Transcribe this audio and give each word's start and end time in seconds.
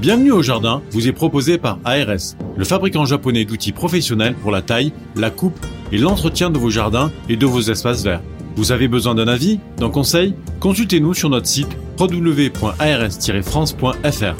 Bienvenue 0.00 0.30
au 0.30 0.42
jardin 0.42 0.80
vous 0.92 1.08
est 1.08 1.12
proposé 1.12 1.58
par 1.58 1.80
ARS, 1.84 2.36
le 2.56 2.64
fabricant 2.64 3.04
japonais 3.04 3.44
d'outils 3.44 3.72
professionnels 3.72 4.36
pour 4.36 4.52
la 4.52 4.62
taille, 4.62 4.92
la 5.16 5.30
coupe 5.30 5.58
et 5.90 5.98
l'entretien 5.98 6.50
de 6.50 6.58
vos 6.58 6.70
jardins 6.70 7.10
et 7.28 7.36
de 7.36 7.46
vos 7.46 7.62
espaces 7.62 8.04
verts. 8.04 8.22
Vous 8.54 8.70
avez 8.70 8.86
besoin 8.86 9.16
d'un 9.16 9.26
avis, 9.26 9.58
d'un 9.76 9.90
conseil? 9.90 10.36
Consultez-nous 10.60 11.14
sur 11.14 11.30
notre 11.30 11.48
site 11.48 11.76
www.ars-france.fr. 11.98 14.36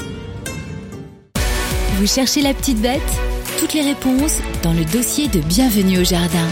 Vous 1.97 2.07
cherchez 2.07 2.41
la 2.41 2.53
petite 2.53 2.81
bête? 2.81 3.01
Toutes 3.59 3.73
les 3.73 3.81
réponses 3.81 4.39
dans 4.63 4.71
le 4.71 4.85
dossier 4.85 5.27
de 5.27 5.41
Bienvenue 5.41 5.99
au 5.99 6.05
jardin. 6.05 6.47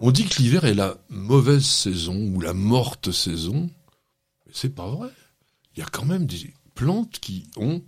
On 0.00 0.12
dit 0.12 0.26
que 0.26 0.40
l'hiver 0.40 0.64
est 0.64 0.74
la 0.74 0.94
mauvaise 1.10 1.64
saison 1.64 2.14
ou 2.36 2.40
la 2.40 2.52
morte 2.52 3.10
saison. 3.10 3.68
Mais 4.46 4.52
c'est 4.52 4.72
pas 4.72 4.86
vrai. 4.86 5.08
Il 5.78 5.82
y 5.82 5.84
a 5.84 5.90
quand 5.92 6.06
même 6.06 6.26
des 6.26 6.52
plantes 6.74 7.20
qui 7.20 7.46
ont 7.56 7.84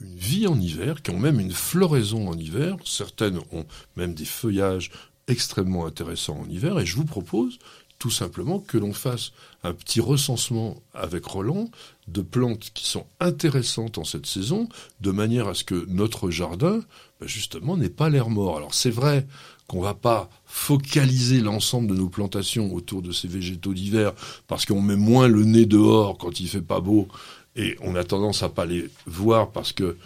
une 0.00 0.16
vie 0.16 0.46
en 0.46 0.58
hiver, 0.58 1.02
qui 1.02 1.10
ont 1.10 1.18
même 1.18 1.40
une 1.40 1.52
floraison 1.52 2.26
en 2.26 2.38
hiver. 2.38 2.76
Certaines 2.86 3.38
ont 3.52 3.66
même 3.96 4.14
des 4.14 4.24
feuillages 4.24 4.90
extrêmement 5.26 5.84
intéressants 5.84 6.40
en 6.40 6.48
hiver. 6.48 6.78
Et 6.78 6.86
je 6.86 6.96
vous 6.96 7.04
propose 7.04 7.58
tout 7.98 8.08
simplement 8.08 8.60
que 8.60 8.78
l'on 8.78 8.94
fasse 8.94 9.32
un 9.62 9.74
petit 9.74 10.00
recensement 10.00 10.82
avec 10.94 11.26
Roland 11.26 11.70
de 12.06 12.22
plantes 12.22 12.70
qui 12.72 12.86
sont 12.86 13.04
intéressantes 13.20 13.98
en 13.98 14.04
cette 14.04 14.24
saison, 14.24 14.66
de 15.02 15.10
manière 15.10 15.48
à 15.48 15.54
ce 15.54 15.64
que 15.64 15.84
notre 15.86 16.30
jardin, 16.30 16.80
ben 17.20 17.28
justement, 17.28 17.76
n'ait 17.76 17.90
pas 17.90 18.08
l'air 18.08 18.30
mort. 18.30 18.56
Alors 18.56 18.72
c'est 18.72 18.88
vrai 18.88 19.26
qu'on 19.68 19.80
va 19.80 19.94
pas 19.94 20.28
focaliser 20.46 21.40
l'ensemble 21.40 21.88
de 21.88 21.94
nos 21.94 22.08
plantations 22.08 22.74
autour 22.74 23.02
de 23.02 23.12
ces 23.12 23.28
végétaux 23.28 23.74
d'hiver 23.74 24.12
parce 24.48 24.64
qu'on 24.64 24.80
met 24.80 24.96
moins 24.96 25.28
le 25.28 25.44
nez 25.44 25.66
dehors 25.66 26.18
quand 26.18 26.40
il 26.40 26.48
fait 26.48 26.62
pas 26.62 26.80
beau 26.80 27.06
et 27.54 27.76
on 27.82 27.94
a 27.94 28.02
tendance 28.02 28.42
à 28.42 28.48
pas 28.48 28.66
les 28.66 28.88
voir 29.06 29.50
parce 29.50 29.72
que 29.72 29.96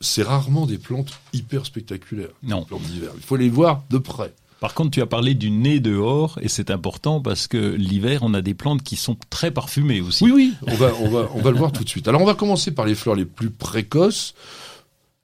c'est 0.00 0.22
rarement 0.22 0.64
des 0.66 0.78
plantes 0.78 1.12
hyper 1.32 1.66
spectaculaires. 1.66 2.30
Non. 2.42 2.64
Plantes 2.64 2.82
d'hiver. 2.82 3.10
Il 3.16 3.22
faut 3.22 3.36
les 3.36 3.48
voir 3.48 3.82
de 3.90 3.98
près. 3.98 4.32
Par 4.60 4.74
contre, 4.74 4.90
tu 4.90 5.00
as 5.00 5.06
parlé 5.06 5.34
du 5.34 5.50
nez 5.50 5.80
dehors, 5.80 6.38
et 6.42 6.48
c'est 6.48 6.70
important 6.70 7.22
parce 7.22 7.46
que 7.46 7.56
l'hiver, 7.56 8.20
on 8.22 8.34
a 8.34 8.42
des 8.42 8.52
plantes 8.52 8.82
qui 8.82 8.96
sont 8.96 9.16
très 9.30 9.50
parfumées 9.50 10.02
aussi. 10.02 10.24
Oui, 10.24 10.32
oui, 10.34 10.54
on 10.66 10.74
va, 10.74 10.92
on 11.00 11.08
va, 11.08 11.30
on 11.34 11.40
va 11.40 11.50
le 11.50 11.56
voir 11.56 11.72
tout 11.72 11.82
de 11.82 11.88
suite. 11.88 12.08
Alors, 12.08 12.20
on 12.20 12.26
va 12.26 12.34
commencer 12.34 12.70
par 12.70 12.84
les 12.84 12.94
fleurs 12.94 13.14
les 13.14 13.24
plus 13.24 13.48
précoces. 13.48 14.34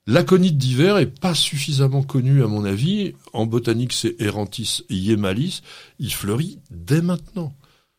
L'aconite 0.09 0.57
d'hiver 0.57 0.99
est 0.99 1.07
pas 1.07 1.35
suffisamment 1.35 2.03
connu 2.03 2.45
à 2.45 2.47
mon 2.47 2.65
avis. 2.65 3.15
En 3.33 3.45
botanique, 3.45 3.93
c'est 3.93 4.21
Erantis 4.21 4.85
yemalis. 4.89 5.63
Il 5.99 6.15
fleurit 6.15 6.61
dès 6.71 7.03
maintenant. 7.03 7.53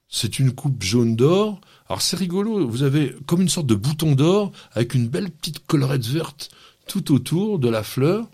C'est 0.07 0.39
une 0.39 0.53
coupe 0.53 0.83
jaune 0.83 1.17
d'or. 1.17 1.59
Alors 1.89 2.01
c'est 2.01 2.15
rigolo, 2.15 2.67
vous 2.67 2.83
avez 2.83 3.15
comme 3.25 3.41
une 3.41 3.49
sorte 3.49 3.67
de 3.67 3.75
bouton 3.75 4.13
d'or 4.13 4.51
avec 4.71 4.93
une 4.93 5.07
belle 5.07 5.31
petite 5.31 5.65
collerette 5.65 6.05
verte 6.05 6.49
tout 6.87 7.13
autour 7.13 7.59
de 7.59 7.69
la 7.69 7.83
fleur. 7.83 8.27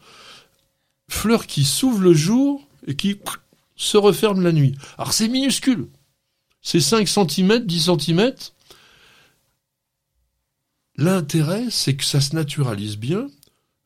Fleur 1.10 1.48
qui 1.48 1.64
s'ouvre 1.64 2.02
le 2.02 2.14
jour 2.14 2.68
et 2.86 2.96
qui 2.96 3.20
se 3.76 3.98
referme 3.98 4.42
la 4.42 4.52
nuit. 4.52 4.76
Alors 4.98 5.14
c'est 5.14 5.28
minuscule. 5.28 5.88
C'est 6.62 6.80
5 6.80 7.08
cm, 7.08 7.66
10 7.66 7.90
cm. 8.00 8.34
L'intérêt, 10.96 11.66
c'est 11.70 11.96
que 11.96 12.06
ça 12.06 12.22
se 12.22 12.36
naturalise 12.36 12.98
bien, 12.98 13.28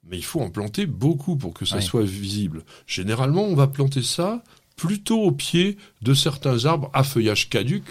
mais 0.09 0.17
il 0.17 0.23
faut 0.23 0.39
en 0.41 0.49
planter 0.49 0.85
beaucoup 0.85 1.35
pour 1.35 1.53
que 1.53 1.65
ça 1.65 1.81
soit 1.81 2.03
visible. 2.03 2.63
Généralement, 2.85 3.43
on 3.43 3.55
va 3.55 3.67
planter 3.67 4.01
ça 4.03 4.43
plutôt 4.75 5.21
au 5.21 5.31
pied 5.31 5.77
de 6.01 6.13
certains 6.13 6.65
arbres 6.65 6.89
à 6.93 7.03
feuillage 7.03 7.49
caduc, 7.49 7.83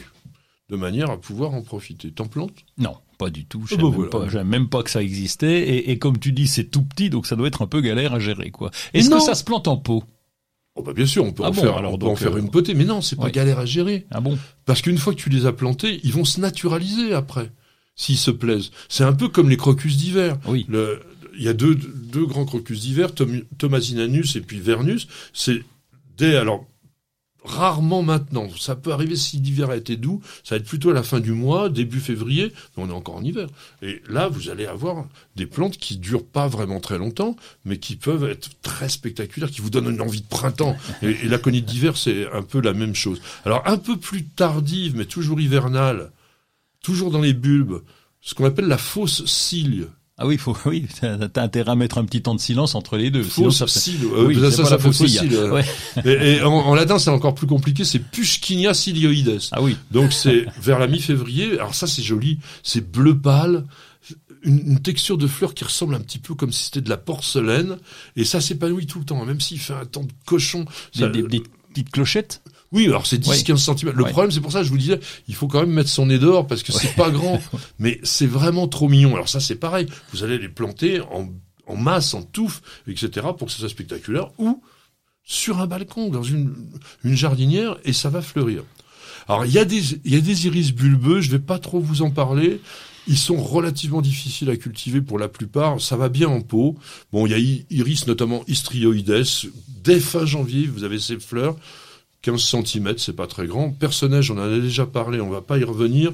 de 0.70 0.77
manière 0.77 1.11
à 1.11 1.20
pouvoir 1.20 1.53
en 1.55 1.62
profiter. 1.62 2.11
T'en 2.12 2.27
plantes? 2.27 2.64
Non, 2.78 2.97
pas 3.19 3.31
du 3.31 3.44
tout. 3.44 3.62
Je 3.67 3.75
Ah 3.75 3.77
savais 3.77 3.83
bah 3.83 3.89
même, 3.89 3.97
voilà. 3.97 4.11
pas, 4.11 4.27
je 4.27 4.33
savais 4.33 4.44
même 4.44 4.69
pas 4.69 4.83
que 4.83 4.91
ça 4.91 5.03
existait. 5.03 5.61
Et, 5.69 5.91
et 5.91 5.98
comme 5.98 6.19
tu 6.19 6.33
dis, 6.33 6.47
c'est 6.47 6.64
tout 6.64 6.83
petit, 6.83 7.11
donc 7.11 7.27
ça 7.27 7.37
doit 7.37 7.48
être 7.48 7.62
un 7.62 7.67
peu 7.67 7.81
galère 7.81 8.14
à 8.14 8.19
gérer, 8.19 8.50
quoi. 8.50 8.70
Est-ce 8.94 9.11
que 9.11 9.20
ça 9.20 9.34
se 9.34 9.44
plante 9.44 9.69
en 9.69 9.77
pot? 9.77 10.05
Oh 10.78 10.82
bah 10.82 10.93
bien 10.93 11.06
sûr, 11.06 11.25
on 11.25 11.32
peut 11.32 11.43
Ah 11.43 11.49
en 11.49 11.53
bon, 11.53 11.60
faire, 11.62 11.76
alors 11.78 11.94
on 11.94 11.97
peut 11.99 12.05
donc, 12.05 12.12
en 12.12 12.16
faire 12.16 12.34
euh, 12.34 12.38
une 12.38 12.50
potée, 12.50 12.75
mais 12.75 12.84
non, 12.84 13.00
c'est 13.00 13.16
pas 13.16 13.25
ouais. 13.25 13.32
galère 13.32 13.59
à 13.59 13.65
gérer. 13.65 14.06
Ah 14.10 14.21
bon? 14.21 14.37
Parce 14.66 14.82
qu'une 14.82 14.99
fois 14.99 15.15
que 15.15 15.19
tu 15.19 15.31
les 15.31 15.47
as 15.47 15.53
plantés, 15.55 16.00
ils 16.05 16.12
vont 16.12 16.26
se 16.26 16.38
naturaliser 16.38 17.15
après, 17.15 17.50
s'ils 17.94 18.19
se 18.19 18.31
plaisent. 18.31 18.71
C'est 18.91 19.03
un 19.05 19.15
peu 19.15 19.28
comme 19.28 19.49
les 19.49 19.56
crocus 19.56 19.97
d'hiver. 19.97 20.37
Oui. 20.47 20.66
Le- 20.69 21.00
Il 21.36 21.42
y 21.42 21.48
a 21.48 21.52
deux, 21.52 21.74
deux 21.74 22.26
grands 22.26 22.44
crocus 22.44 22.80
d'hiver, 22.80 23.10
Thomasinanus 23.58 24.36
et 24.36 24.41
puis 24.41 24.60
Vernus. 24.60 25.06
C'est 25.32 25.62
des, 26.16 26.34
alors, 26.34 26.66
rarement 27.47 28.02
maintenant. 28.02 28.48
Ça 28.58 28.76
peut 28.76 28.92
arriver 28.92 29.16
si 29.16 29.38
l'hiver 29.38 29.70
a 29.70 29.76
été 29.76 29.96
doux. 29.96 30.20
Ça 30.44 30.54
va 30.54 30.60
être 30.60 30.66
plutôt 30.66 30.91
à 30.91 30.94
la 30.94 31.02
fin 31.02 31.20
du 31.20 31.32
mois, 31.32 31.69
début 31.69 32.00
février. 32.00 32.52
On 32.76 32.88
est 32.91 32.92
encore 32.92 33.16
en 33.16 33.25
hiver. 33.25 33.48
Et 33.82 34.02
là, 34.08 34.28
vous 34.28 34.50
allez 34.50 34.66
avoir 34.66 35.06
des 35.36 35.46
plantes 35.46 35.78
qui 35.78 35.96
durent 35.96 36.26
pas 36.26 36.48
vraiment 36.48 36.80
très 36.80 36.98
longtemps, 36.98 37.36
mais 37.64 37.78
qui 37.78 37.96
peuvent 37.96 38.28
être 38.28 38.50
très 38.62 38.88
spectaculaires, 38.88 39.50
qui 39.50 39.60
vous 39.60 39.70
donnent 39.70 39.91
une 39.91 40.00
envie 40.00 40.22
de 40.22 40.28
printemps. 40.28 40.76
Et, 41.02 41.10
et 41.10 41.28
la 41.28 41.38
conite 41.38 41.66
d'hiver, 41.66 41.96
c'est 41.96 42.30
un 42.32 42.42
peu 42.42 42.60
la 42.60 42.72
même 42.72 42.94
chose. 42.94 43.20
Alors, 43.44 43.62
un 43.66 43.78
peu 43.78 43.96
plus 43.96 44.25
tardive, 44.25 44.96
mais 44.96 45.06
toujours 45.06 45.41
hivernale, 45.41 46.10
toujours 46.82 47.10
dans 47.10 47.20
les 47.20 47.34
bulbes, 47.34 47.82
ce 48.20 48.34
qu'on 48.34 48.44
appelle 48.44 48.66
la 48.66 48.78
fausse 48.78 49.25
cile. 49.26 49.88
Ah 50.19 50.27
oui, 50.27 50.38
faut, 50.38 50.56
oui, 50.66 50.87
t'as 51.00 51.43
intérêt 51.43 51.72
à 51.72 51.75
mettre 51.75 51.99
un 51.99 52.04
petit 52.04 52.22
temps 52.22 52.34
de 52.34 52.41
silence 52.41 52.75
entre 52.75 52.97
les 52.97 53.10
deux. 53.10 53.22
Fausse 53.22 53.59
ça 53.66 53.66
euh, 54.15 54.27
Oui, 54.27 54.41
ça, 54.41 54.50
ça, 54.50 54.65
ça 54.65 54.78
fossile. 54.78 55.34
euh. 55.34 55.50
Ouais. 55.53 55.65
Et, 56.06 56.37
et 56.37 56.43
en, 56.43 56.53
en 56.53 56.75
latin, 56.75 56.99
c'est 56.99 57.10
encore 57.10 57.34
plus 57.34 57.47
compliqué, 57.47 57.84
c'est 57.84 57.99
Pushkinia 57.99 58.72
cilioides. 58.72 59.38
Ah 59.53 59.60
oui. 59.62 59.76
Donc 59.91 60.12
c'est 60.15 60.47
vers 60.60 60.78
la 60.78 60.87
mi-février. 60.87 61.53
Alors 61.59 61.75
ça, 61.75 61.87
c'est 61.87 62.03
joli. 62.03 62.38
C'est 62.62 62.81
bleu 62.91 63.19
pâle. 63.19 63.65
Une, 64.43 64.59
une 64.60 64.81
texture 64.81 65.19
de 65.19 65.26
fleur 65.26 65.55
qui 65.55 65.65
ressemble 65.65 65.94
un 65.97 66.00
petit 66.00 66.19
peu 66.19 66.34
comme 66.34 66.53
si 66.53 66.65
c'était 66.65 66.81
de 66.81 66.88
la 66.88 66.97
porcelaine. 66.97 67.76
Et 68.15 68.25
ça 68.25 68.41
s'épanouit 68.41 68.87
tout 68.87 69.00
le 69.00 69.05
temps, 69.05 69.21
hein, 69.21 69.26
même 69.26 69.41
s'il 69.41 69.59
fait 69.59 69.72
un 69.75 69.84
temps 69.84 70.05
de 70.05 70.12
cochon. 70.25 70.65
Des, 70.94 71.00
ça- 71.00 71.09
des- 71.09 71.22
des 71.25 71.43
petites 71.82 71.91
clochettes 71.92 72.42
oui, 72.72 72.87
alors 72.87 73.06
c'est 73.06 73.22
10-15 73.22 73.56
cm. 73.78 73.92
Le 73.94 74.03
Ouais. 74.03 74.10
problème, 74.10 74.32
c'est 74.32 74.41
pour 74.41 74.50
ça 74.50 74.64
je 74.64 74.70
vous 74.70 74.76
disais, 74.76 74.98
il 75.28 75.37
faut 75.37 75.47
quand 75.47 75.60
même 75.60 75.70
mettre 75.70 75.88
son 75.88 76.06
nez 76.06 76.19
dehors 76.19 76.48
parce 76.48 76.64
que 76.64 76.72
c'est 76.72 76.94
pas 76.97 77.10
grand. 77.10 77.41
Mais 77.78 78.00
c'est 78.03 78.26
vraiment 78.26 78.66
trop 78.66 78.88
mignon. 78.88 79.14
Alors 79.14 79.28
ça, 79.28 79.38
c'est 79.38 79.54
pareil. 79.54 79.87
Vous 80.12 80.25
allez 80.25 80.37
les 80.37 80.48
planter 80.48 81.00
en, 81.00 81.28
en 81.69 81.76
masse, 81.76 82.12
en 82.12 82.22
touffe, 82.25 82.62
etc. 82.88 83.28
pour 83.38 83.47
que 83.47 83.53
ce 83.53 83.60
soit 83.60 83.69
spectaculaire. 83.69 84.31
Ou 84.38 84.60
sur 85.22 85.60
un 85.60 85.69
balcon, 85.69 86.09
dans 86.10 86.25
une, 86.25 86.54
une 87.04 87.14
jardinière, 87.16 87.76
et 87.84 87.93
ça 87.93 88.10
va 88.10 88.20
fleurir. 88.20 88.64
Alors, 89.28 89.47
il 89.47 89.53
y 89.53 89.58
a 89.60 89.64
des, 89.64 89.94
il 90.04 90.12
y 90.12 90.16
a 90.16 90.20
des 90.20 90.47
iris 90.47 90.72
bulbeux. 90.72 91.20
Je 91.20 91.31
vais 91.31 91.38
pas 91.38 91.60
trop 91.60 91.78
vous 91.81 92.03
en 92.03 92.10
parler. 92.10 92.60
Ils 93.09 93.19
sont 93.19 93.37
relativement 93.37 94.00
difficiles 94.00 94.50
à 94.50 94.56
cultiver 94.56 95.00
pour 95.00 95.19
la 95.19 95.28
plupart. 95.28 95.81
Ça 95.81 95.97
va 95.97 96.09
bien 96.09 96.28
en 96.28 96.41
pot. 96.41 96.77
Bon, 97.12 97.27
il 97.27 97.31
y 97.31 97.34
a 97.34 97.65
iris 97.71 98.06
notamment 98.06 98.43
histrioides. 98.49 99.25
Dès 99.84 100.00
fin 100.00 100.27
janvier, 100.27 100.67
vous 100.67 100.84
avez 100.84 100.99
ces 100.99 101.19
fleurs. 101.19 101.56
15 102.22 102.43
cm, 102.43 102.94
c'est 102.99 103.15
pas 103.15 103.28
très 103.28 103.47
grand. 103.47 103.71
Personnage, 103.71 104.33
on 104.33 104.39
en 104.39 104.43
a 104.43 104.59
déjà 104.59 104.87
parlé, 104.87 105.21
on 105.21 105.31
va 105.31 105.43
pas 105.43 105.59
y 105.59 105.65
revenir. 105.65 106.12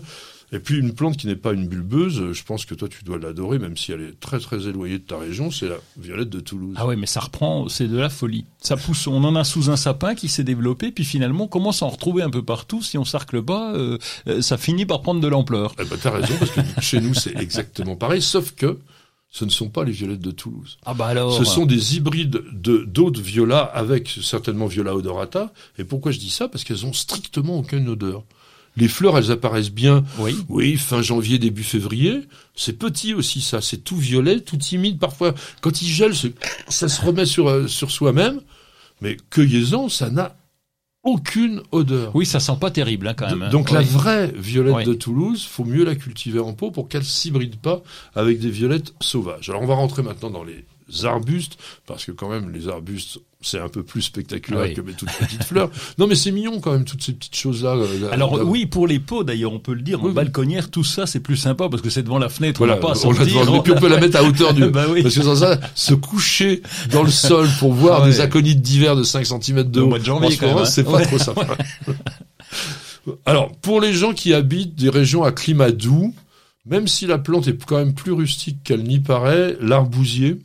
Et 0.55 0.59
puis 0.59 0.79
une 0.79 0.93
plante 0.93 1.17
qui 1.17 1.27
n'est 1.27 1.37
pas 1.37 1.53
une 1.53 1.67
bulbeuse, 1.67 2.21
euh, 2.21 2.33
je 2.35 2.45
pense 2.45 2.67
que 2.67 2.75
toi 2.75 2.87
tu 2.87 3.05
dois 3.05 3.19
l'adorer, 3.19 3.59
même 3.59 3.77
si 3.77 3.91
elle 3.91 4.03
est 4.03 4.21
très 4.21 4.39
très 4.39 4.69
éloignée 4.69 4.99
de 4.99 5.05
ta 5.05 5.17
région, 5.17 5.51
c'est 5.51 5.69
la 5.69 5.77
violette 5.97 6.29
de 6.29 6.41
Toulouse. 6.41 6.75
Ah 6.79 6.87
ouais, 6.87 6.97
mais 6.97 7.07
ça 7.07 7.21
reprend, 7.21 7.69
c'est 7.69 7.89
de 7.89 7.97
la 7.97 8.11
folie. 8.11 8.45
Ça 8.61 8.77
pousse, 8.77 9.07
on 9.07 9.25
en 9.25 9.35
a 9.35 9.45
sous 9.45 9.71
un 9.71 9.77
sapin 9.77 10.15
qui 10.15 10.29
s'est 10.29 10.45
développé, 10.45 10.93
puis 10.93 11.05
finalement 11.05 11.45
on 11.45 11.49
commence 11.49 11.83
à 11.83 11.87
en 11.87 11.89
retrouver 11.89 12.23
un 12.23 12.31
peu 12.31 12.43
partout. 12.43 12.83
Si 12.83 12.99
on 12.99 13.05
sarcle 13.07 13.43
pas, 13.43 13.75
euh, 13.75 13.97
euh, 14.29 14.43
ça 14.43 14.59
finit 14.59 14.85
par 14.85 15.01
prendre 15.01 15.23
de 15.23 15.29
l'ampleur. 15.29 15.75
Eh 15.81 15.85
ben 15.85 15.97
t'as 16.01 16.11
raison, 16.11 16.35
parce 16.39 16.51
que 16.51 16.61
chez 16.81 17.01
nous 17.01 17.15
c'est 17.15 17.35
exactement 17.39 17.97
pareil, 17.97 18.21
sauf 18.21 18.53
que 18.53 18.79
ce 19.31 19.47
ne 19.47 19.51
sont 19.51 19.71
pas 19.71 19.85
les 19.85 19.93
violettes 19.93 20.21
de 20.21 20.31
Toulouse. 20.31 20.77
Ah 20.85 20.93
bah 20.93 21.07
alors. 21.07 21.33
Ce 21.33 21.45
sont 21.45 21.65
des 21.65 21.97
hybrides 21.97 22.43
de 22.53 22.85
d'autres 22.85 23.23
violas 23.23 23.62
avec 23.62 24.11
certainement 24.23 24.67
viola 24.67 24.95
odorata. 24.95 25.55
Et 25.79 25.85
pourquoi 25.85 26.12
je 26.12 26.19
dis 26.19 26.29
ça? 26.29 26.49
Parce 26.49 26.65
qu'elles 26.65 26.85
ont 26.85 26.93
strictement 26.93 27.59
aucune 27.59 27.89
odeur. 27.89 28.25
Les 28.77 28.88
fleurs, 28.88 29.19
elles 29.19 29.31
apparaissent 29.31 29.71
bien 29.71 30.03
Oui. 30.19 30.37
Oui, 30.49 30.77
fin 30.77 31.03
janvier, 31.03 31.38
début 31.38 31.62
février. 31.62 32.23
C'est 32.55 32.79
petit 32.79 33.12
aussi, 33.14 33.41
ça. 33.43 33.61
C'est 33.61 33.79
tout 33.85 33.97
violet, 33.99 34.41
tout 34.41 34.56
timide. 34.56 34.99
Parfois, 34.99 35.35
quand 35.61 35.82
il 35.82 35.88
gèle, 35.88 36.14
ça 36.69 36.88
se 36.88 37.00
remet 37.02 37.26
sur, 37.26 37.49
euh, 37.49 37.67
sur 37.67 37.91
soi-même. 37.91 38.41
Mais 39.02 39.17
cueillez-en, 39.31 39.88
ça 39.88 40.08
n'a 40.11 40.37
aucune 41.05 41.61
odeur. 41.73 42.14
Oui, 42.14 42.25
ça 42.25 42.38
sent 42.41 42.56
pas 42.61 42.70
terrible 42.70 43.08
hein, 43.08 43.14
quand 43.14 43.29
même. 43.29 43.43
hein. 43.43 43.49
Donc 43.50 43.70
la 43.73 43.81
vraie 43.82 44.32
violette 44.37 44.75
Oui. 44.76 44.85
de 44.85 44.94
Toulouse, 44.94 45.44
faut 45.44 45.64
mieux 45.64 45.85
la 45.85 45.97
cultiver 45.97 46.38
en 46.38 46.52
pot 46.52 46.70
pour 46.70 46.88
qu'elle 46.88 47.05
s'hybride 47.05 47.56
pas 47.56 47.82
avec 48.14 48.38
des 48.38 48.50
violettes 48.50 48.94
sauvages. 49.00 49.50
Alors 49.50 49.62
on 49.62 49.67
va 49.67 49.75
rentrer 49.75 50.02
maintenant 50.02 50.31
dans 50.31 50.44
les 50.44 50.64
arbustes, 51.05 51.56
parce 51.87 52.05
que 52.05 52.12
quand 52.12 52.29
même 52.29 52.50
les 52.50 52.69
arbustes, 52.69 53.19
c'est 53.41 53.59
un 53.59 53.69
peu 53.69 53.83
plus 53.83 54.03
spectaculaire 54.03 54.62
Oui. 54.62 54.75
que 54.75 54.81
mes 54.81 54.93
toutes 54.93 55.11
petites 55.19 55.43
fleurs. 55.44 55.69
Non 55.99 56.06
mais 56.06 56.15
c'est 56.15 56.31
mignon 56.31 56.61
quand 56.61 56.71
même, 56.73 56.85
toutes 56.85 57.03
ces 57.03 57.12
petites 57.12 57.35
choses-là. 57.35 57.71
euh, 57.75 58.09
Alors 58.12 58.37
là- 58.37 58.44
oui, 58.44 58.67
pour 58.67 58.87
les 58.87 58.99
pots 59.00 59.25
d'ailleurs, 59.25 59.53
on 59.53 59.59
peut 59.59 59.75
le 59.75 59.83
dire, 59.83 60.00
en 60.03 60.06
Oui, 60.06 60.12
balconnière, 60.12 60.71
tout 60.71 60.85
ça 60.85 61.06
c'est 61.06 61.19
plus 61.21 61.37
sympa 61.37 61.69
parce 61.69 61.83
que 61.83 61.91
c'est 61.91 62.03
devant 62.05 62.19
la 62.21 62.29
fenêtre, 62.29 62.59
Voilà, 62.59 62.75
on 62.75 62.77
n'a 62.77 62.81
pas 62.83 62.89
à 62.89 62.91
on 63.05 63.11
l'a 63.11 63.17
sortir. 63.19 63.41
devant, 63.41 63.56
et 63.56 63.62
puis 63.62 63.73
on 63.73 63.81
peut 63.81 63.89
la 63.89 63.99
mettre 64.00 64.17
à 64.19 64.23
hauteur 64.23 64.55
du. 64.55 64.67
Bah 64.71 64.87
oui. 64.91 65.03
Parce 65.03 65.15
que 65.17 65.23
sans 65.23 65.37
ça, 65.37 65.59
se 65.75 65.94
coucher 65.94 66.62
dans 66.93 67.03
le 67.03 67.11
sol 67.11 67.49
pour 67.59 67.73
voir 67.73 68.03
ouais. 68.03 68.09
des 68.11 68.21
aconites 68.21 68.61
d'hiver 68.62 68.95
de 68.97 69.03
5 69.03 69.27
cm 69.27 69.65
de 69.71 69.81
Au 69.81 69.85
haut, 69.85 69.88
mois 69.88 69.99
de 69.99 70.05
janvier, 70.05 70.38
hein. 70.41 70.65
c'est 70.65 70.85
pas 70.85 70.93
Ouais. 70.93 71.05
trop 71.06 71.19
sympa. 71.19 71.47
Alors, 73.27 73.50
pour 73.56 73.81
les 73.81 73.93
gens 73.93 74.12
qui 74.12 74.33
habitent 74.33 74.77
des 74.77 74.88
régions 74.91 75.25
à 75.25 75.33
climat 75.33 75.71
doux, 75.73 76.15
Même 76.65 76.87
si 76.87 77.06
la 77.09 77.19
plante 77.19 77.49
est 77.49 77.61
quand 77.65 77.77
même 77.79 77.93
plus 77.93 78.12
rustique 78.12 78.59
qu'elle 78.62 78.85
n'y 78.85 79.00
paraît, 79.00 79.56
l'arbousier, 79.61 80.37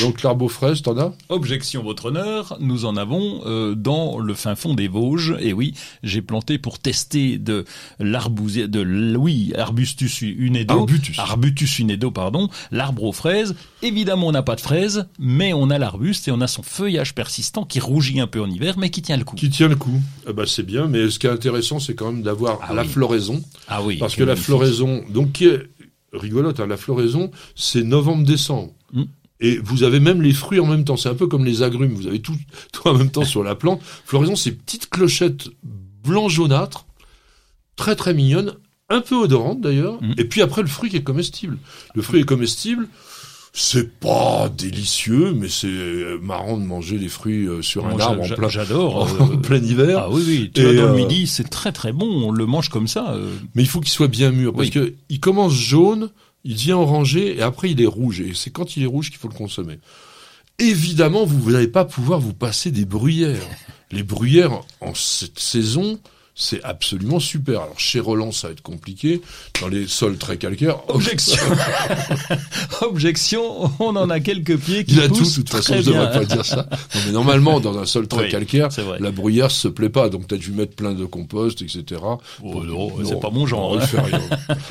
donc 0.00 0.22
l'arbre 0.22 0.46
aux 0.46 0.48
fraises, 0.48 0.82
t'en 0.82 0.98
as? 0.98 1.12
Objection, 1.28 1.84
votre 1.84 2.06
honneur, 2.06 2.56
nous 2.58 2.84
en 2.84 2.96
avons 2.96 3.42
euh, 3.46 3.76
dans 3.76 4.18
le 4.18 4.34
fin 4.34 4.56
fond 4.56 4.74
des 4.74 4.88
Vosges. 4.88 5.36
Et 5.38 5.52
oui, 5.52 5.72
j'ai 6.02 6.20
planté 6.20 6.58
pour 6.58 6.80
tester 6.80 7.38
de 7.38 7.64
l'arbousier, 8.00 8.66
de 8.66 9.14
oui, 9.16 9.52
Arbustus 9.56 10.22
unedo, 10.22 10.80
Arbutus. 10.80 11.16
Arbutus 11.18 11.78
unedo, 11.78 12.10
pardon, 12.10 12.48
l'arbre 12.72 13.04
aux 13.04 13.12
fraises. 13.12 13.54
Évidemment, 13.82 14.26
on 14.26 14.32
n'a 14.32 14.42
pas 14.42 14.56
de 14.56 14.60
fraises, 14.60 15.06
mais 15.20 15.52
on 15.52 15.70
a 15.70 15.78
l'arbuste 15.78 16.26
et 16.26 16.32
on 16.32 16.40
a 16.40 16.48
son 16.48 16.64
feuillage 16.64 17.14
persistant 17.14 17.64
qui 17.64 17.78
rougit 17.78 18.18
un 18.18 18.26
peu 18.26 18.40
en 18.42 18.50
hiver, 18.50 18.76
mais 18.78 18.90
qui 18.90 19.00
tient 19.00 19.16
le 19.16 19.24
coup. 19.24 19.36
Qui 19.36 19.48
tient 19.50 19.68
le 19.68 19.76
coup. 19.76 20.00
Eh 20.28 20.32
ben, 20.32 20.44
c'est 20.44 20.64
bien, 20.66 20.88
mais 20.88 21.08
ce 21.08 21.20
qui 21.20 21.28
est 21.28 21.30
intéressant, 21.30 21.78
c'est 21.78 21.94
quand 21.94 22.10
même 22.10 22.22
d'avoir 22.22 22.58
Ah 22.68 22.74
la 22.74 22.82
oui. 22.82 22.88
floraison. 22.88 23.44
Ah 23.68 23.80
oui, 23.80 23.98
Parce 23.98 24.16
que 24.16 24.24
la 24.24 24.34
floraison, 24.34 25.04
donc 25.08 25.30
qui 25.32 25.46
est 25.46 25.68
rigolote, 26.12 26.58
hein, 26.58 26.66
la 26.66 26.76
floraison, 26.76 27.30
c'est 27.54 27.84
novembre-décembre. 27.84 28.72
Mm. 28.92 29.02
Et 29.40 29.58
vous 29.58 29.82
avez 29.82 30.00
même 30.00 30.22
les 30.22 30.32
fruits 30.32 30.60
en 30.60 30.66
même 30.66 30.84
temps. 30.84 30.96
C'est 30.96 31.08
un 31.08 31.14
peu 31.14 31.26
comme 31.26 31.44
les 31.44 31.62
agrumes. 31.62 31.94
Vous 31.94 32.06
avez 32.06 32.20
tout, 32.20 32.36
tout 32.72 32.88
en 32.88 32.94
même 32.94 33.10
temps 33.10 33.24
sur 33.24 33.42
la 33.42 33.54
plante. 33.54 33.80
Floraison, 34.06 34.36
c'est 34.36 34.52
petites 34.52 34.88
clochettes 34.88 35.48
blanc 36.04 36.28
jaunâtres, 36.28 36.86
très 37.76 37.96
très 37.96 38.14
mignonnes, 38.14 38.54
un 38.90 39.00
peu 39.00 39.16
odorantes 39.16 39.60
d'ailleurs. 39.60 40.02
Mm. 40.02 40.14
Et 40.18 40.24
puis 40.24 40.42
après, 40.42 40.62
le 40.62 40.68
fruit 40.68 40.90
qui 40.90 40.96
est 40.96 41.02
comestible. 41.02 41.58
Le 41.94 42.02
fruit 42.02 42.20
est 42.20 42.24
comestible. 42.24 42.88
C'est 43.56 44.00
pas 44.00 44.48
délicieux, 44.48 45.32
mais 45.32 45.48
c'est 45.48 45.68
euh, 45.68 46.18
marrant 46.20 46.58
de 46.58 46.64
manger 46.64 46.98
des 46.98 47.08
fruits 47.08 47.46
euh, 47.46 47.62
sur 47.62 47.84
Moi, 47.84 47.94
un 47.94 48.00
arbre 48.00 48.22
en 48.24 48.28
plein, 48.34 48.48
J'adore. 48.48 48.96
en 49.20 49.30
euh, 49.32 49.36
plein 49.42 49.62
hiver. 49.62 50.00
Ah 50.06 50.08
oui, 50.10 50.24
oui, 50.26 50.50
tu 50.52 50.60
Et, 50.60 50.74
dans 50.74 50.82
euh, 50.82 50.88
le 50.88 50.94
midi, 50.96 51.28
c'est 51.28 51.48
très 51.48 51.70
très 51.70 51.92
bon, 51.92 52.06
on 52.26 52.32
le 52.32 52.46
mange 52.46 52.68
comme 52.68 52.88
ça. 52.88 53.12
euh. 53.14 53.30
Mais 53.54 53.62
il 53.62 53.68
faut 53.68 53.78
qu'il 53.80 53.90
soit 53.92 54.08
bien 54.08 54.32
mûr 54.32 54.52
parce 54.52 54.66
Oui. 54.66 54.70
que 54.72 54.94
il 55.08 55.20
commence 55.20 55.52
jaune, 55.52 56.10
il 56.44 56.54
devient 56.54 56.72
orangé 56.72 57.36
et 57.36 57.42
après 57.42 57.70
il 57.70 57.80
est 57.80 57.86
rouge. 57.86 58.20
Et 58.20 58.32
c'est 58.34 58.50
quand 58.50 58.76
il 58.76 58.82
est 58.82 58.86
rouge 58.86 59.10
qu'il 59.10 59.18
faut 59.18 59.28
le 59.28 59.34
consommer. 59.34 59.80
Évidemment, 60.58 61.24
vous 61.24 61.50
n'allez 61.50 61.68
pas 61.68 61.84
pouvoir 61.84 62.20
vous 62.20 62.34
passer 62.34 62.70
des 62.70 62.84
bruyères. 62.84 63.42
Les 63.90 64.02
bruyères 64.02 64.60
en 64.80 64.94
cette 64.94 65.38
saison, 65.38 65.98
c'est 66.34 66.62
absolument 66.64 67.20
super. 67.20 67.62
Alors 67.62 67.78
chez 67.78 68.00
Roland, 68.00 68.32
ça 68.32 68.48
va 68.48 68.52
être 68.52 68.62
compliqué 68.62 69.20
dans 69.60 69.68
les 69.68 69.86
sols 69.86 70.18
très 70.18 70.36
calcaires. 70.36 70.78
Objection. 70.88 71.42
Objection, 72.82 73.70
on 73.78 73.96
en 73.96 74.10
a 74.10 74.20
quelques 74.20 74.58
pieds 74.58 74.84
qui 74.84 74.94
Il 74.94 75.00
a 75.00 75.08
tout, 75.08 75.22
de 75.22 75.34
toute 75.34 75.48
façon, 75.48 75.76
je 75.76 75.90
devrais 75.90 76.10
pas 76.10 76.24
dire 76.24 76.44
ça. 76.44 76.66
Non, 76.94 77.00
mais 77.06 77.12
normalement, 77.12 77.60
dans 77.60 77.78
un 77.78 77.86
sol 77.86 78.08
très 78.08 78.24
Oui, 78.24 78.30
calcaire, 78.30 78.68
la 78.98 79.10
bruyère 79.10 79.50
se 79.50 79.68
plaît 79.68 79.88
pas. 79.88 80.08
Donc, 80.08 80.26
t'as 80.26 80.36
dû 80.36 80.50
mettre 80.50 80.74
plein 80.74 80.92
de 80.92 81.04
compost, 81.04 81.62
etc. 81.62 82.00
Oh, 82.42 82.64
non, 82.64 82.92
c'est 83.04 83.20
pas 83.20 83.30
mon 83.30 83.46
genre, 83.46 83.74
non, 83.74 83.80
hein. 83.80 83.82
il 83.82 83.88
fait 83.88 84.00
rien. 84.00 84.20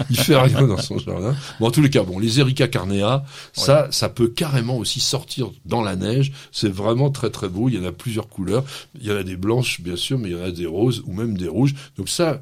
il 0.09 0.17
fait 0.17 0.37
rien 0.37 0.67
dans 0.67 0.77
son 0.77 0.97
jardin. 0.99 1.35
Bon, 1.59 1.67
en 1.67 1.71
tous 1.71 1.81
les 1.81 1.89
cas, 1.89 2.03
bon, 2.03 2.19
les 2.19 2.39
Erica 2.39 2.67
carnea, 2.67 3.23
ça, 3.53 3.87
ça 3.91 4.09
peut 4.09 4.27
carrément 4.27 4.77
aussi 4.77 4.99
sortir 4.99 5.49
dans 5.65 5.81
la 5.81 5.95
neige. 5.95 6.33
C'est 6.51 6.71
vraiment 6.71 7.09
très, 7.09 7.29
très 7.29 7.47
beau. 7.47 7.69
Il 7.69 7.75
y 7.75 7.79
en 7.79 7.85
a 7.85 7.91
plusieurs 7.91 8.27
couleurs. 8.27 8.63
Il 8.99 9.07
y 9.07 9.11
en 9.11 9.15
a 9.15 9.23
des 9.23 9.37
blanches, 9.37 9.81
bien 9.81 9.95
sûr, 9.95 10.19
mais 10.19 10.29
il 10.29 10.37
y 10.37 10.39
en 10.39 10.43
a 10.43 10.51
des 10.51 10.65
roses 10.65 11.03
ou 11.05 11.13
même 11.13 11.37
des 11.37 11.52
rouges. 11.53 11.73
Donc 11.97 12.09
ça, 12.09 12.41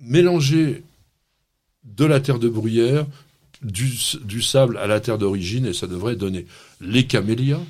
mélanger 0.00 0.82
de 1.84 2.04
la 2.04 2.20
terre 2.20 2.38
de 2.38 2.48
bruyère, 2.48 3.06
du, 3.62 3.90
du 4.24 4.42
sable 4.42 4.76
à 4.78 4.86
la 4.86 5.00
terre 5.00 5.18
d'origine, 5.18 5.66
et 5.66 5.72
ça 5.72 5.86
devrait 5.86 6.16
donner 6.16 6.46
les 6.80 7.06
camélias. 7.06 7.60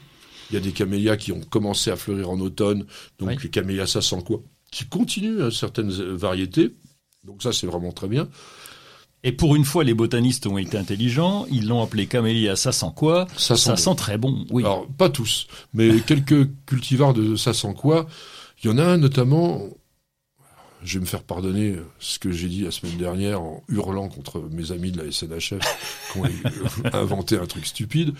Il 0.50 0.54
y 0.54 0.56
a 0.56 0.60
des 0.60 0.72
camélias 0.72 1.16
qui 1.16 1.32
ont 1.32 1.40
commencé 1.40 1.90
à 1.90 1.96
fleurir 1.96 2.30
en 2.30 2.40
automne, 2.40 2.84
donc 3.18 3.28
Oui. 3.28 3.36
les 3.42 3.50
camélias, 3.50 3.86
ça 3.86 4.00
sent 4.02 4.22
quoi? 4.24 4.40
Qui 4.70 4.84
continuent 4.86 5.42
à 5.42 5.50
certaines 5.50 5.92
euh, 5.92 6.14
variétés. 6.16 6.74
Donc 7.24 7.42
ça, 7.42 7.52
c'est 7.52 7.66
vraiment 7.66 7.92
très 7.92 8.08
bien. 8.08 8.28
Et 9.24 9.32
pour 9.32 9.56
une 9.56 9.64
fois, 9.64 9.82
les 9.82 9.94
botanistes 9.94 10.46
ont 10.46 10.58
été 10.58 10.78
intelligents, 10.78 11.44
ils 11.50 11.66
l'ont 11.66 11.82
appelé 11.82 12.06
camélia, 12.06 12.54
ça 12.54 12.70
sent 12.72 12.92
quoi? 12.94 13.26
Ça 13.36 13.56
sent 13.56 13.70
Ça 13.70 13.76
sent 13.76 13.94
très 13.96 14.16
bon, 14.16 14.46
oui. 14.50 14.62
Alors, 14.62 14.86
pas 14.86 15.10
tous, 15.10 15.48
mais 15.74 16.00
quelques 16.06 16.48
cultivars 16.66 17.14
de 17.14 17.34
ça 17.34 17.52
sent 17.52 17.74
quoi? 17.76 18.06
Il 18.62 18.70
y 18.70 18.72
en 18.72 18.78
a 18.78 18.84
un 18.84 18.96
notamment, 18.96 19.62
je 20.82 20.94
vais 20.94 21.00
me 21.00 21.06
faire 21.06 21.22
pardonner 21.22 21.76
ce 21.98 22.18
que 22.18 22.30
j'ai 22.30 22.48
dit 22.48 22.62
la 22.62 22.70
semaine 22.70 22.96
dernière 22.96 23.42
en 23.42 23.62
hurlant 23.68 24.08
contre 24.08 24.40
mes 24.50 24.72
amis 24.72 24.92
de 24.92 25.02
la 25.02 25.10
SNHF 25.10 26.12
qui 26.12 26.18
ont 26.18 26.24
inventé 26.92 27.36
un 27.36 27.46
truc 27.46 27.66
stupide. 27.66 28.14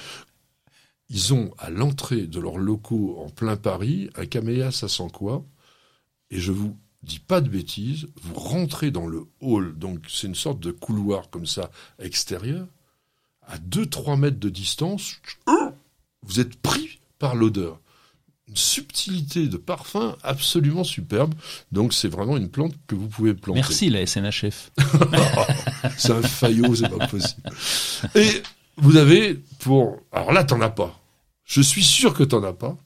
Ils 1.10 1.32
ont 1.32 1.54
à 1.58 1.70
l'entrée 1.70 2.26
de 2.26 2.38
leurs 2.40 2.58
locaux 2.58 3.18
en 3.18 3.30
plein 3.30 3.56
Paris 3.56 4.10
un 4.16 4.26
camélia 4.26 4.70
ça 4.70 4.88
sent 4.88 5.08
quoi 5.12 5.44
Et 6.30 6.38
je 6.38 6.52
vous 6.52 6.76
dis 7.02 7.20
pas 7.20 7.40
de 7.40 7.48
bêtises, 7.48 8.08
vous 8.20 8.34
rentrez 8.34 8.90
dans 8.90 9.06
le 9.06 9.24
hall, 9.40 9.78
donc 9.78 10.04
c'est 10.08 10.26
une 10.26 10.34
sorte 10.34 10.60
de 10.60 10.72
couloir 10.72 11.30
comme 11.30 11.46
ça 11.46 11.70
extérieur, 11.98 12.66
à 13.42 13.56
2-3 13.58 14.18
mètres 14.18 14.40
de 14.40 14.50
distance, 14.50 15.20
vous 16.22 16.40
êtes 16.40 16.56
pris 16.56 17.00
par 17.18 17.34
l'odeur. 17.34 17.80
Une 18.48 18.56
subtilité 18.56 19.46
de 19.46 19.56
parfum 19.56 20.16
absolument 20.22 20.84
superbe. 20.84 21.34
Donc 21.70 21.92
c'est 21.92 22.08
vraiment 22.08 22.36
une 22.36 22.48
plante 22.48 22.74
que 22.86 22.94
vous 22.94 23.08
pouvez 23.08 23.34
planter. 23.34 23.60
Merci 23.60 23.90
la 23.90 24.06
SNHF. 24.06 24.70
C'est 25.98 26.12
un 26.12 26.22
faillot, 26.22 26.74
c'est 26.74 26.88
pas 26.88 27.06
possible. 27.06 27.42
Et 28.14 28.42
vous 28.76 28.96
avez 28.96 29.34
pour... 29.58 29.98
Alors 30.12 30.32
là, 30.32 30.44
t'en 30.44 30.60
as 30.60 30.70
pas. 30.70 30.98
Je 31.44 31.60
suis 31.60 31.82
sûr 31.82 32.14
que 32.14 32.22
t'en 32.22 32.42
as 32.44 32.52
pas. 32.52 32.76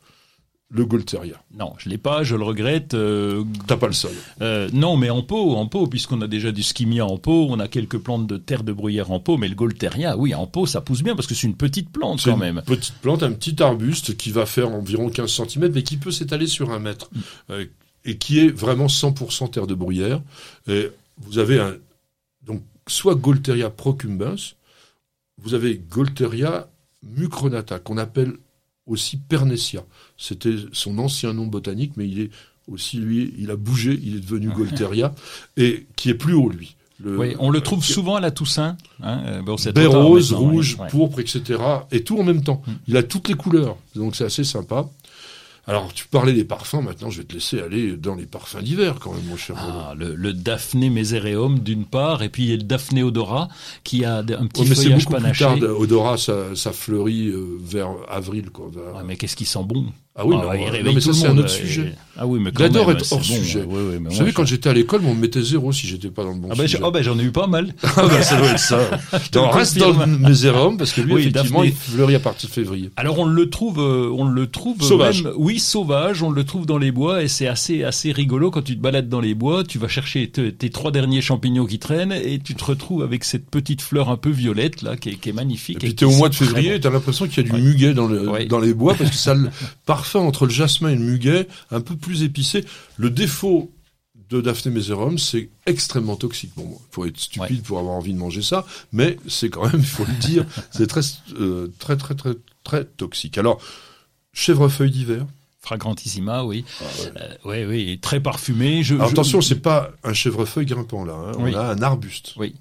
Le 0.74 0.86
Golteria. 0.86 1.34
Non, 1.58 1.74
je 1.76 1.90
l'ai 1.90 1.98
pas, 1.98 2.22
je 2.22 2.34
le 2.34 2.44
regrette. 2.44 2.94
euh, 2.94 3.44
T'as 3.66 3.76
pas 3.76 3.88
le 3.88 3.92
sol. 3.92 4.12
euh, 4.40 4.70
non, 4.72 4.96
mais 4.96 5.10
en 5.10 5.22
pot, 5.22 5.54
en 5.56 5.66
pot, 5.66 5.86
puisqu'on 5.86 6.20
a 6.22 6.26
déjà 6.26 6.50
du 6.50 6.62
skimia 6.62 7.04
en 7.04 7.18
pot, 7.18 7.46
on 7.50 7.60
a 7.60 7.68
quelques 7.68 7.98
plantes 7.98 8.26
de 8.26 8.38
terre 8.38 8.64
de 8.64 8.72
bruyère 8.72 9.10
en 9.10 9.20
pot, 9.20 9.36
mais 9.36 9.48
le 9.48 9.54
Golteria, 9.54 10.16
oui, 10.16 10.34
en 10.34 10.46
pot, 10.46 10.64
ça 10.64 10.80
pousse 10.80 11.02
bien 11.02 11.14
parce 11.14 11.26
que 11.28 11.34
c'est 11.34 11.46
une 11.46 11.56
petite 11.56 11.90
plante 11.90 12.22
quand 12.24 12.32
une 12.34 12.38
même. 12.40 12.62
petite 12.64 12.94
plante, 13.02 13.22
un 13.22 13.32
petit 13.32 13.62
arbuste 13.62 14.16
qui 14.16 14.30
va 14.30 14.46
faire 14.46 14.70
environ 14.70 15.10
15 15.10 15.30
cm, 15.30 15.70
mais 15.74 15.82
qui 15.82 15.98
peut 15.98 16.10
s'étaler 16.10 16.46
sur 16.46 16.70
un 16.70 16.78
mètre. 16.78 17.10
Mm. 17.12 17.20
Euh, 17.50 17.64
et 18.04 18.16
qui 18.18 18.40
est 18.40 18.48
vraiment 18.48 18.86
100% 18.86 19.50
terre 19.50 19.66
de 19.66 19.74
bruyère. 19.74 20.20
Et 20.68 20.88
vous 21.18 21.38
avez 21.38 21.60
un, 21.60 21.74
donc, 22.46 22.62
soit 22.88 23.14
Golteria 23.14 23.68
procumbens, 23.70 24.54
vous 25.40 25.54
avez 25.54 25.80
Golteria 25.90 26.68
mucronata, 27.02 27.78
qu'on 27.78 27.98
appelle 27.98 28.32
aussi 28.86 29.16
Pernetia. 29.16 29.84
C'était 30.16 30.56
son 30.72 30.98
ancien 30.98 31.32
nom 31.32 31.46
botanique, 31.46 31.92
mais 31.96 32.08
il 32.08 32.20
est 32.20 32.30
aussi, 32.68 32.98
lui, 32.98 33.34
il 33.38 33.50
a 33.50 33.56
bougé, 33.56 33.98
il 34.02 34.16
est 34.16 34.20
devenu 34.20 34.48
Golteria, 34.50 35.14
et 35.56 35.86
qui 35.96 36.10
est 36.10 36.14
plus 36.14 36.34
haut, 36.34 36.48
lui. 36.48 36.76
Le- 37.02 37.18
Oui, 37.18 37.34
on 37.40 37.50
le 37.50 37.60
trouve 37.60 37.80
euh, 37.80 37.82
souvent 37.82 38.14
à 38.16 38.20
la 38.20 38.30
Toussaint. 38.30 38.76
Hein, 39.02 39.22
euh, 39.26 39.42
bon, 39.42 39.56
baie 39.74 39.86
rose, 39.86 40.32
rouge, 40.32 40.76
ouais. 40.78 40.88
pourpre, 40.88 41.18
etc. 41.18 41.60
Et 41.90 42.04
tout 42.04 42.18
en 42.18 42.22
même 42.22 42.42
temps. 42.44 42.62
Mm. 42.66 42.72
Il 42.88 42.96
a 42.96 43.02
toutes 43.02 43.28
les 43.28 43.34
couleurs. 43.34 43.76
Donc 43.96 44.14
c'est 44.14 44.24
assez 44.24 44.44
sympa. 44.44 44.88
Alors, 45.66 45.92
tu 45.92 46.08
parlais 46.08 46.32
des 46.32 46.44
parfums. 46.44 46.82
Maintenant, 46.82 47.08
je 47.10 47.18
vais 47.18 47.24
te 47.26 47.34
laisser 47.34 47.60
aller 47.60 47.96
dans 47.96 48.16
les 48.16 48.26
parfums 48.26 48.60
d'hiver, 48.62 48.96
quand 49.00 49.12
même, 49.12 49.24
mon 49.26 49.36
cher. 49.36 49.54
Ah, 49.58 49.94
le, 49.96 50.14
le 50.16 50.32
Daphné 50.32 50.90
mesereum 50.90 51.60
d'une 51.60 51.84
part, 51.84 52.22
et 52.24 52.28
puis 52.30 52.42
il 52.44 52.50
y 52.50 52.52
a 52.52 52.56
le 52.56 52.64
Daphné 52.64 53.02
odora 53.04 53.48
qui 53.84 54.04
a 54.04 54.18
un 54.18 54.24
petit 54.24 54.62
Ouais, 54.62 54.68
mais 54.68 54.74
c'est 54.74 54.82
feuillage 54.82 55.04
beaucoup 55.04 55.14
plus 55.16 55.22
panaché. 55.22 55.44
tard. 55.44 55.78
Odorat, 55.78 56.16
ça, 56.16 56.56
ça 56.56 56.72
fleurit 56.72 57.28
euh, 57.28 57.58
vers 57.60 57.90
avril. 58.08 58.50
Quoi, 58.50 58.70
vers- 58.74 58.96
Ouais, 58.96 59.02
mais 59.06 59.16
qu'est-ce 59.16 59.36
qui 59.36 59.44
sent 59.44 59.62
bon? 59.64 59.86
Ah 60.14 60.26
oui, 60.26 60.36
Ah, 60.38 60.44
non, 60.44 60.52
il 60.52 60.84
non, 60.84 60.92
mais 60.92 61.00
tout 61.00 61.00
ça, 61.00 61.08
le 61.08 61.14
c'est 61.14 61.26
un 61.26 61.38
autre 61.38 61.46
euh, 61.46 61.66
sujet. 61.66 61.94
Ah 62.18 62.26
oui, 62.26 62.38
mais 62.38 62.52
quand 62.52 62.64
adore 62.64 62.88
même, 62.88 62.96
être 62.98 63.10
hors 63.12 63.18
bon, 63.20 63.24
sujet. 63.24 63.60
ouais, 63.62 63.64
ouais, 63.64 63.98
mais 63.98 64.10
Vous 64.10 64.14
savez, 64.16 64.30
je- 64.30 64.34
quand 64.34 64.44
j'étais 64.44 64.68
à 64.68 64.74
l'école, 64.74 65.00
on 65.06 65.14
me 65.14 65.20
mettait 65.22 65.40
zéro 65.40 65.72
si 65.72 65.86
j'étais 65.86 66.10
pas 66.10 66.22
dans 66.24 66.32
le 66.34 66.38
bon 66.38 66.48
ah 66.50 66.54
ben, 66.54 66.64
sujet. 66.66 66.76
je- 66.76 66.84
oh, 66.84 66.90
ben, 66.90 67.02
j'en 67.02 67.18
ai 67.18 67.22
eu 67.22 67.30
pas 67.32 67.46
mal. 67.46 67.74
Ah 67.82 68.06
ben, 68.06 68.20
ça 68.22 68.36
doit 68.36 68.48
être 68.50 68.58
ça. 68.58 68.78
le 69.34 69.40
reste 69.40 69.78
dans 69.78 69.92
le 69.98 70.18
Mésérum, 70.18 70.76
parce 70.76 70.92
que 70.92 71.00
lui, 71.00 71.14
Oui, 71.14 71.20
effectivement, 71.22 71.60
Daphné. 71.62 71.74
il 71.88 71.92
fleurit 71.92 72.14
à 72.14 72.20
partir 72.20 72.50
de 72.50 72.54
février. 72.54 72.90
Alors 72.96 73.18
on 73.20 73.24
le 73.24 73.48
trouve, 73.48 73.78
euh, 73.80 74.10
on 74.14 74.24
le 74.26 74.46
trouve 74.48 74.82
Sauvage. 74.82 75.24
même- 75.24 75.32
oui, 75.38 75.58
sauvage. 75.58 76.22
On 76.22 76.30
le 76.30 76.44
trouve 76.44 76.66
dans 76.66 76.76
les 76.76 76.92
bois 76.92 77.22
et 77.22 77.28
c'est 77.28 77.46
assez 77.46 77.82
assez 77.82 78.12
rigolo 78.12 78.50
quand 78.50 78.60
tu 78.62 78.76
te 78.76 78.82
balades 78.82 79.08
dans 79.08 79.20
les 79.20 79.34
bois. 79.34 79.64
Tu 79.64 79.78
vas 79.78 79.88
chercher 79.88 80.28
te- 80.28 80.50
tes 80.50 80.68
trois 80.68 80.90
derniers 80.90 81.22
champignons 81.22 81.64
qui 81.64 81.78
traînent 81.78 82.12
et 82.12 82.38
tu 82.38 82.54
te 82.54 82.62
retrouves 82.64 83.02
avec 83.02 83.24
cette 83.24 83.48
petite 83.48 83.80
fleur 83.80 84.10
un 84.10 84.18
peu 84.18 84.28
violette 84.28 84.82
là 84.82 84.98
qui 84.98 85.08
est, 85.08 85.14
qui 85.14 85.30
est 85.30 85.32
magnifique. 85.32 85.76
Et 85.76 85.86
puis 85.86 85.94
t'es 85.94 86.04
au 86.04 86.10
mois 86.10 86.28
de 86.28 86.34
février, 86.34 86.74
et 86.74 86.80
t'as 86.80 86.90
l'impression 86.90 87.26
qu'il 87.26 87.46
y 87.46 87.48
a 87.48 87.50
du 87.50 87.58
muguet 87.62 87.94
dans, 87.94 88.08
les 88.60 88.74
bois, 88.74 88.94
parce 88.94 89.08
que 89.08 89.16
ça 89.16 89.32
le 89.32 89.48
parfum 90.02 90.20
entre 90.20 90.46
le 90.46 90.52
jasmin 90.52 90.90
et 90.90 90.96
le 90.96 91.00
muguet, 91.04 91.46
un 91.70 91.80
peu 91.80 91.94
plus 91.96 92.24
épicé. 92.24 92.64
Le 92.96 93.08
défaut 93.08 93.70
de 94.30 94.40
Daphné 94.40 94.72
meserum, 94.72 95.16
c'est 95.16 95.48
extrêmement 95.66 96.16
toxique. 96.16 96.50
Bon, 96.56 96.66
il 96.72 96.94
faut 96.94 97.04
être 97.06 97.18
stupide 97.20 97.62
pour 97.62 97.78
avoir 97.78 97.94
envie 97.94 98.12
de 98.12 98.18
manger 98.18 98.42
ça, 98.42 98.66
mais 98.92 99.16
c'est 99.28 99.48
quand 99.48 99.62
même, 99.70 99.78
il 99.80 99.86
faut 99.86 100.04
le 100.04 100.14
dire, 100.14 100.44
c'est 100.72 100.88
très, 100.88 101.02
euh, 101.38 101.68
très, 101.78 101.96
très, 101.96 102.14
très, 102.16 102.32
très 102.64 102.84
toxique. 102.84 103.38
Alors, 103.38 103.60
chèvrefeuille 104.32 104.90
d'hiver. 104.90 105.24
Fragrantissima, 105.60 106.44
oui, 106.44 106.64
Euh, 107.16 107.28
oui, 107.44 107.64
oui, 107.64 107.98
très 108.00 108.18
parfumé. 108.18 108.82
Je, 108.82 108.94
Alors 108.96 109.06
je- 109.06 109.12
attention, 109.12 109.40
c'est 109.40 109.60
pas 109.60 109.92
un 110.02 110.12
chèvrefeuille 110.14 110.66
grimpant 110.66 111.04
là, 111.04 111.14
hein. 111.14 111.32
Oui. 111.38 111.52
on 111.54 111.58
a 111.58 111.62
un 111.62 111.82
arbuste. 111.82 112.32
Oui. 112.36 112.56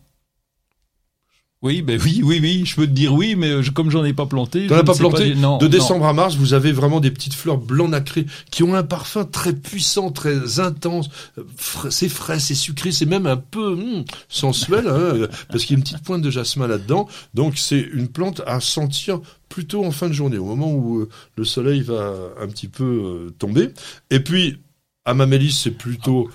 Oui, 1.63 1.83
ben 1.83 1.99
oui, 2.03 2.21
oui, 2.23 2.39
oui, 2.41 2.63
je 2.65 2.75
peux 2.75 2.87
te 2.87 2.91
dire 2.91 3.13
oui, 3.13 3.35
mais 3.35 3.61
je, 3.61 3.69
comme 3.69 3.91
j'en 3.91 4.03
ai 4.03 4.13
pas 4.13 4.25
planté. 4.25 4.65
T'en 4.65 4.75
je 4.77 4.79
as 4.79 4.83
pas 4.83 4.95
planté 4.95 5.35
non, 5.35 5.59
De 5.59 5.65
non. 5.65 5.69
décembre 5.69 6.07
à 6.07 6.13
mars, 6.13 6.35
vous 6.35 6.55
avez 6.55 6.71
vraiment 6.71 6.99
des 6.99 7.11
petites 7.11 7.35
fleurs 7.35 7.59
blanc 7.59 7.87
nacré 7.87 8.25
qui 8.49 8.63
ont 8.63 8.73
un 8.73 8.81
parfum 8.81 9.25
très 9.25 9.53
puissant, 9.53 10.09
très 10.09 10.59
intense. 10.59 11.09
Euh, 11.37 11.43
C'est 11.91 12.09
frais, 12.09 12.39
c'est 12.39 12.55
sucré, 12.55 12.91
c'est 12.91 13.05
même 13.05 13.27
un 13.27 13.37
peu 13.37 13.73
hum, 13.73 14.03
sensuel, 14.27 14.87
hein, 14.87 14.91
euh, 14.93 15.27
parce 15.49 15.65
qu'il 15.65 15.75
y 15.75 15.75
a 15.75 15.77
une 15.77 15.83
petite 15.83 16.03
pointe 16.03 16.23
de 16.23 16.31
jasmin 16.31 16.65
là-dedans. 16.65 17.07
Donc 17.35 17.59
c'est 17.59 17.87
une 17.93 18.07
plante 18.07 18.41
à 18.47 18.59
sentir 18.59 19.19
plutôt 19.47 19.85
en 19.85 19.91
fin 19.91 20.07
de 20.07 20.13
journée, 20.13 20.39
au 20.39 20.45
moment 20.45 20.73
où 20.73 21.01
euh, 21.01 21.09
le 21.35 21.43
soleil 21.43 21.81
va 21.81 22.15
un 22.41 22.47
petit 22.47 22.69
peu 22.69 22.83
euh, 22.83 23.29
tomber. 23.37 23.69
Et 24.09 24.19
puis, 24.21 24.57
Amamélis, 25.05 25.51
c'est 25.51 25.71
plutôt 25.77 26.27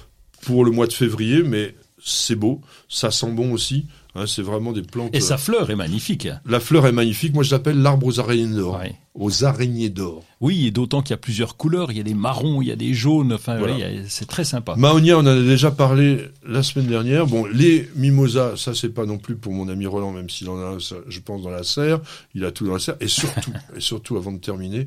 pour 0.43 0.65
le 0.65 0.71
mois 0.71 0.87
de 0.87 0.93
février, 0.93 1.43
mais 1.43 1.75
c'est 2.03 2.37
beau, 2.37 2.61
ça 2.89 3.11
sent 3.11 3.33
bon 3.33 3.53
aussi. 3.53 3.87
hein, 4.15 4.27
c'est 4.27 4.43
vraiment 4.43 4.73
des 4.73 4.83
plantes. 4.83 5.15
Et 5.15 5.19
euh, 5.19 5.21
sa 5.21 5.39
fleur 5.39 5.71
est 5.71 5.77
magnifique. 5.77 6.29
La 6.45 6.61
fleur 6.61 6.87
est 6.87 6.93
magnifique. 6.93 7.35
Moi, 7.35 7.43
je 7.43 7.51
l'appelle 7.51 7.81
l'arbre 7.83 8.07
aux 8.07 8.21
araignées 8.21 8.55
d'or. 8.55 8.79
Ouais. 8.79 8.95
Aux 9.15 9.45
araignées 9.45 9.89
d'or. 9.89 10.23
Oui, 10.41 10.67
et 10.67 10.71
d'autant 10.71 11.01
qu'il 11.03 11.11
y 11.11 11.15
a 11.15 11.19
plusieurs 11.19 11.57
couleurs. 11.57 11.91
Il 11.91 11.97
y 11.97 12.01
a 12.01 12.05
des 12.05 12.15
marrons, 12.15 12.61
il 12.63 12.69
y 12.69 12.73
a 12.73 12.77
des 12.77 12.93
jaunes. 12.95 13.33
Enfin, 13.33 13.57
Voilà. 13.59 13.77
c'est 14.09 14.27
très 14.29 14.45
sympa. 14.45 14.77
Mahonia, 14.77 15.17
on 15.17 15.21
en 15.21 15.27
a 15.27 15.35
déjà 15.41 15.71
parlé 15.71 16.27
la 16.47 16.63
semaine 16.63 16.87
dernière. 16.87 17.27
Bon, 17.27 17.47
les 17.47 17.89
mimosas, 17.97 18.57
ça 18.57 18.75
c'est 18.75 18.91
pas 18.91 19.07
non 19.07 19.17
plus 19.19 19.37
pour 19.37 19.53
mon 19.55 19.69
ami 19.69 19.87
Roland, 19.87 20.13
même 20.13 20.29
s'il 20.31 20.49
en 20.51 20.59
a, 20.59 20.65
un, 20.77 20.81
ça, 20.81 20.97
je 21.09 21.21
pense, 21.21 21.43
dans 21.43 21.51
la 21.51 21.63
serre. 21.63 22.01
Il 22.35 22.45
a 22.45 22.53
tout 22.53 22.67
dans 22.67 22.75
la 22.75 22.79
serre. 22.79 22.97
Et 23.01 23.09
surtout, 23.09 23.53
et 23.77 23.81
surtout, 23.81 24.17
avant 24.19 24.33
de 24.33 24.39
terminer, 24.39 24.87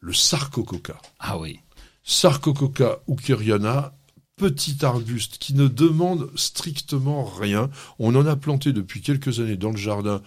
le 0.00 0.12
sarcococa. 0.12 0.96
Ah 1.18 1.36
oui. 1.38 1.58
Sarcococa 2.04 2.98
ukeriana, 3.06 3.92
petit 4.38 4.84
arbuste 4.84 5.36
qui 5.38 5.52
ne 5.52 5.68
demande 5.68 6.30
strictement 6.36 7.24
rien. 7.24 7.68
On 7.98 8.14
en 8.14 8.24
a 8.24 8.36
planté 8.36 8.72
depuis 8.72 9.02
quelques 9.02 9.40
années 9.40 9.56
dans 9.56 9.72
le 9.72 9.76
jardin. 9.76 10.22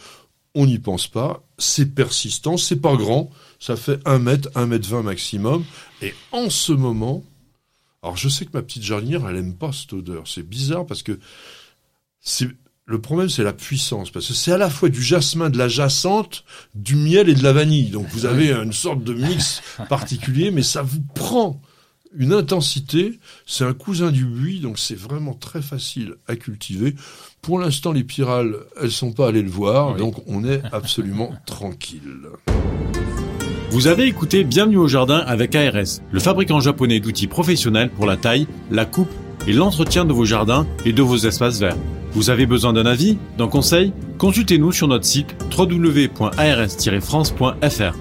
On 0.53 0.65
n'y 0.65 0.77
pense 0.77 1.08
pas. 1.08 1.41
C'est 1.58 1.96
persistant. 1.96 2.58
C'est 2.58 2.82
pas 2.82 2.96
grand. 2.96 3.32
Ça 3.60 3.75
fait 3.75 4.00
un 4.06 4.20
mètre, 4.20 4.50
un 4.53 4.68
mètre 4.68 4.88
vingt 4.88 5.01
maximum. 5.01 5.63
Et 6.01 6.13
en 6.32 6.50
ce 6.50 6.74
moment, 6.74 7.24
alors 8.03 8.18
je 8.18 8.30
sais 8.30 8.46
que 8.46 8.51
ma 8.53 8.62
petite 8.62 8.84
jardinière, 8.84 9.27
elle 9.27 9.38
aime 9.38 9.56
pas 9.56 9.72
cette 9.72 9.94
odeur. 9.94 10.27
C'est 10.27 10.48
bizarre 10.48 10.86
parce 10.86 11.03
que 11.03 11.20
c'est, 12.20 12.50
le 12.86 13.01
problème, 13.01 13.30
c'est 13.30 13.44
la 13.44 13.53
puissance. 13.53 14.12
Parce 14.12 14.27
que 14.27 14.34
c'est 14.34 14.51
à 14.51 14.58
la 14.58 14.70
fois 14.70 14.89
du 14.89 15.01
jasmin, 15.01 15.50
de 15.50 15.58
la 15.58 15.70
jacinthe, 15.70 16.44
du 16.75 16.96
miel 16.96 17.30
et 17.30 17.36
de 17.36 17.44
la 17.44 17.53
vanille. 17.53 17.89
Donc 17.89 18.08
vous 18.10 18.25
avez 18.25 18.51
une 18.51 18.74
sorte 18.74 19.03
de 19.03 19.13
mix 19.13 19.62
particulier, 19.89 20.51
mais 20.51 20.63
ça 20.63 20.82
vous 20.82 21.01
prend 21.15 21.62
une 22.18 22.34
intensité. 22.34 23.20
C'est 23.46 23.63
un 23.65 23.74
cousin 23.74 24.12
du 24.12 24.25
buis, 24.25 24.60
donc 24.60 24.80
c'est 24.80 24.98
vraiment 24.98 25.34
très 25.34 25.62
facile 25.62 26.15
à 26.27 26.36
cultiver. 26.36 26.96
Pour 27.41 27.60
l'instant, 27.60 27.91
les 27.91 28.03
pyrales, 28.03 28.56
elles 28.82 28.91
sont 28.91 29.12
pas 29.13 29.27
allées 29.30 29.41
le 29.44 29.50
voir, 29.50 29.94
Oui. 29.94 30.00
donc 30.00 30.15
on 30.27 30.44
est 30.44 30.62
absolument 30.72 31.32
tranquille. 31.46 32.27
Vous 33.72 33.88
avez 33.88 34.06
écouté 34.06 34.44
Bienvenue 34.44 34.77
au 34.77 34.88
jardin 34.89 35.20
avec 35.20 35.56
ARS, 35.56 36.01
le 36.12 36.20
fabricant 36.20 36.60
japonais 36.60 37.00
d'outils 37.00 37.27
professionnels 37.27 37.89
pour 37.89 38.06
la 38.06 38.18
taille, 38.18 38.46
la 38.70 38.84
coupe 38.86 39.10
et 39.48 39.53
l'entretien 39.53 40.03
de 40.06 40.12
vos 40.13 40.25
jardins 40.25 40.68
et 40.86 40.91
de 40.91 41.01
vos 41.01 41.15
espaces 41.18 41.60
verts. 41.60 41.77
Vous 42.12 42.30
avez 42.30 42.46
besoin 42.46 42.74
d'un 42.74 42.86
avis, 42.86 43.18
d'un 43.38 43.48
conseil? 43.48 43.94
Consultez-nous 44.18 44.74
sur 44.74 44.89
notre 44.89 45.06
site 45.06 45.34
www.ars-france.fr. 45.58 47.96